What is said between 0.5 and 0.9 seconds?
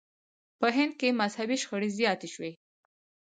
په